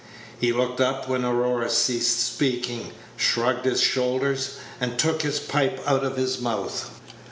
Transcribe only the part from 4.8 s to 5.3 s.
took